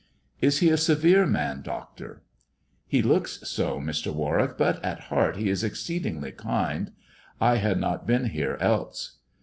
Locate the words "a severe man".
0.71-1.61